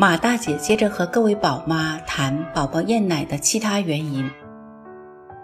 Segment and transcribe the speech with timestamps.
[0.00, 4.30] 马大姐接着和各位宝妈谈宝宝厌奶的其他原因。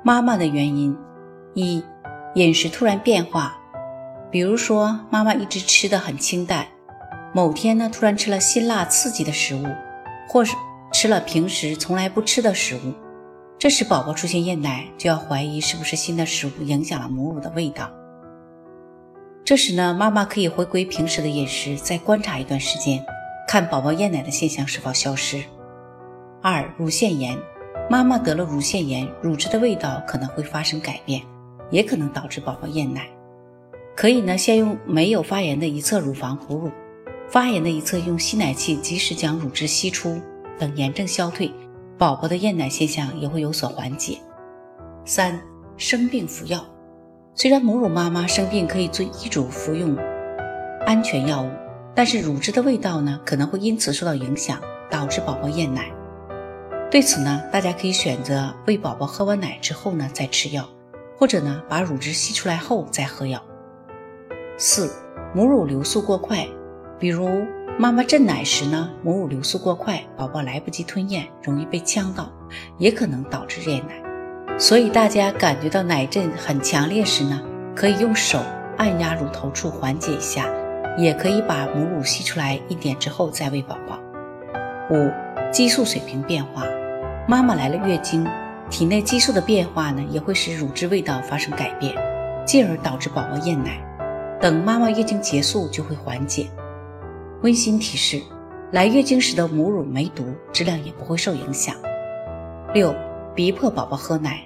[0.04, 0.96] 妈妈的原因：
[1.54, 1.82] 一、
[2.36, 3.58] 饮食突然变化，
[4.30, 6.68] 比如说妈妈一直吃的很清淡，
[7.34, 9.66] 某天呢突然吃了辛辣刺激的食物，
[10.28, 10.54] 或是
[10.92, 12.94] 吃了平时从来不吃的食物，
[13.58, 17.90] 这时宝宝出现厌奶，就要怀疑是不是新的食物影响了母乳的味道。
[19.44, 23.04] 这时呢，妈妈可以回归平时的饮食，再观察一段时间。
[23.46, 25.42] 看宝宝厌奶的现象是否消失。
[26.42, 27.38] 二、乳腺炎，
[27.88, 31.22] 妈妈得了乳腺炎，乳汁的味道可能会发生改变，
[31.70, 33.08] 也可能导致宝宝厌奶。
[33.96, 36.70] 可以呢，先用没有发炎的一侧乳房哺乳，
[37.28, 40.20] 发炎的一侧用吸奶器及时将乳汁吸出，
[40.58, 41.50] 等炎症消退，
[41.96, 44.18] 宝宝的厌奶现象也会有所缓解。
[45.04, 45.40] 三、
[45.76, 46.64] 生病服药，
[47.34, 49.96] 虽然母乳妈妈生病可以遵医嘱服用
[50.84, 51.48] 安全药物。
[51.94, 54.58] 但是乳汁的味道呢，可能会因此受到影响，
[54.90, 55.90] 导致宝宝厌奶。
[56.90, 60.68] 对此呢，大家可以选择喂宝宝喝完奶之后呢再吃药，
[61.16, 63.40] 或者呢把乳汁吸出来后再喝药。
[64.56, 64.92] 四、
[65.34, 66.46] 母乳流速过快，
[66.98, 67.28] 比如
[67.78, 72.30] 妈妈震奶时呢，母乳流速过快，宝宝来不及吞咽，容易被呛到，
[72.78, 74.00] 也可能导致厌奶。
[74.56, 77.42] 所以大家感觉到奶阵很强烈时呢，
[77.74, 78.38] 可以用手
[78.76, 80.48] 按压乳头处缓解一下。
[80.96, 83.98] 也可以把母乳吸出来一点之后再喂宝宝。
[84.90, 85.10] 五、
[85.50, 86.64] 激素水平变化，
[87.26, 88.26] 妈妈来了月经，
[88.70, 91.94] 体内激素的变化呢，也会使乳汁味道发生改变，
[92.44, 93.82] 进而导致宝宝厌奶。
[94.40, 96.46] 等妈妈月经结束就会缓解。
[97.42, 98.20] 温馨提示：
[98.72, 101.74] 来月经时的母乳没毒，质量也不会受影响。
[102.72, 102.94] 六、
[103.34, 104.40] 逼迫宝宝喝奶，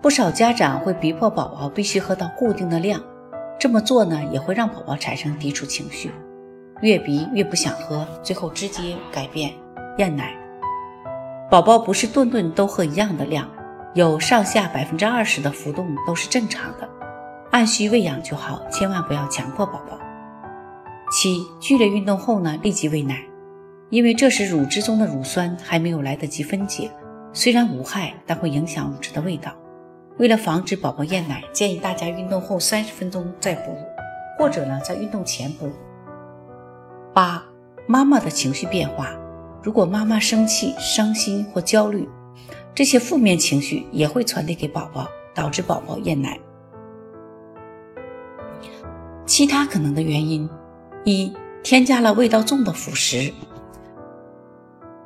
[0.00, 3.00] 不少家长会逼迫宝宝必须喝到固定的量。
[3.58, 6.10] 这么做呢，也会让宝宝产生抵触情绪，
[6.82, 9.52] 越逼越不想喝，最后直接改变
[9.98, 10.34] 厌奶。
[11.50, 13.48] 宝宝不是顿顿都喝一样的量，
[13.94, 16.88] 有上下百分之二十的浮动都是正常的，
[17.52, 19.98] 按需喂养就好，千万不要强迫宝宝。
[21.12, 23.22] 七，剧烈运动后呢，立即喂奶，
[23.88, 26.90] 因为这时乳汁中的乳酸还没有来得及分解，
[27.32, 29.52] 虽然无害，但会影响乳汁的味道。
[30.16, 33.78] 为了防止宝宝厌奶，建议大家运动后三十分钟再哺乳，
[34.38, 35.72] 或者呢在运动前哺乳。
[37.12, 37.44] 八、
[37.86, 39.10] 妈妈的情绪变化，
[39.60, 42.08] 如果妈妈生气、伤心或焦虑，
[42.74, 46.38] 这些负面情绪也会传递给宝宝，导致宝宝厌奶。
[49.26, 50.48] 其他可能的原因：
[51.04, 51.32] 一、
[51.64, 53.32] 添加了味道重的辅食，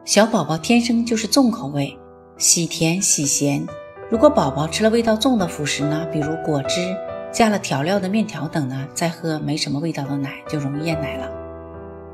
[0.05, 1.99] 小宝宝天生就是重口味，
[2.37, 3.67] 喜甜喜咸。
[4.11, 6.97] 如果宝宝吃了味道重的辅食呢，比如果汁、
[7.31, 11.31] 加了调料的面条等呢，再喝没什么味道的奶，就容易厌奶了。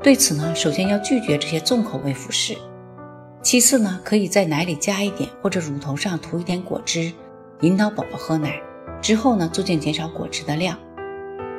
[0.03, 2.53] 对此呢，首先要拒绝这些重口味辅食。
[3.41, 7.13] 其次呢，可以在奶里加一点或者乳头上涂一点果汁，
[7.61, 8.61] 引导宝宝喝奶。
[9.01, 10.77] 之后呢，逐渐减少果汁的量。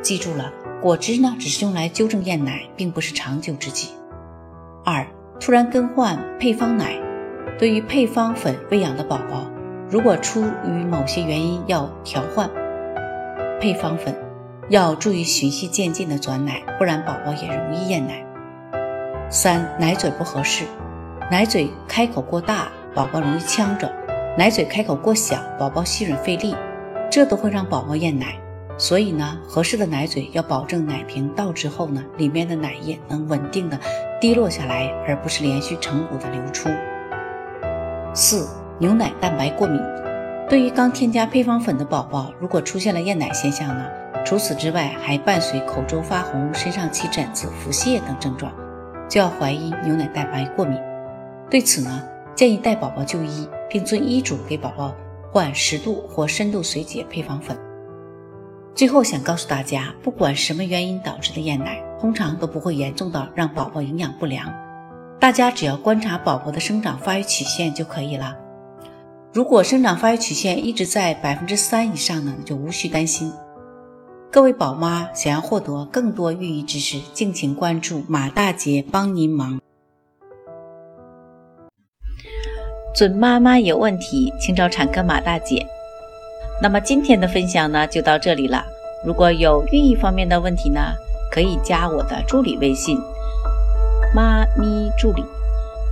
[0.02, 3.92] 记住了，果汁呢只是用来纠正厌奶，并不是长久之计。
[4.84, 5.06] 二、
[5.40, 6.94] 突然更换配方奶，
[7.58, 9.46] 对于配方粉喂养的宝宝。
[9.88, 12.50] 如果出于某些原因要调换
[13.60, 14.12] 配方粉，
[14.68, 18.24] 要注意循序渐进的转奶，不然宝宝也容易厌奶。
[19.30, 20.64] 三、奶嘴不合适，
[21.30, 22.66] 奶嘴开口过大，
[22.96, 23.86] 宝宝容易呛着；
[24.36, 26.56] 奶嘴开口过小，宝宝吸吮费力，
[27.08, 28.34] 这都会让宝宝厌奶。
[28.76, 33.78] 所以呢，合适的奶嘴要保证奶瓶倒之后呢，里面的奶液能稳定的
[34.20, 36.68] 滴落下来，而不是连续成股的流出。
[38.12, 38.48] 四。
[38.78, 39.80] 牛奶蛋白过敏，
[40.50, 43.86] 对于刚添加配方粉的宝宝，如果出现了厌奶现象呢？
[44.22, 48.52] 除此之外，还伴随口周发红、身上起疹子、腹泻等症状，
[49.08, 50.78] 就要怀疑牛奶蛋白过敏。
[51.48, 52.02] 对此呢，
[52.34, 54.94] 建议带宝宝就医，并遵医嘱给宝宝
[55.32, 57.56] 换适度或深度水解配方粉。
[58.74, 64.52] 最后想告诉大家，不管什么原因导致的厌奶，通常都不会严重到让宝宝营养不良。
[65.18, 68.36] 大家只要观察宝宝的生长发育曲线就可以了。
[69.36, 73.30] 如果生长发育曲线一直在百分之三以上呢，就无需担心。
[74.32, 79.60] 各位宝妈想要获得更多孕育知识，敬请关注马大姐帮您忙。
[82.94, 85.66] 准妈妈有问题，请找产科马大姐。
[86.62, 88.64] 那么今天的分享呢，就到这里了。
[89.04, 90.80] 如果有孕育方面的问题呢，
[91.30, 92.98] 可以加我的助理微信
[94.16, 95.22] “妈咪助理”，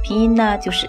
[0.03, 0.89] 拼音呢就是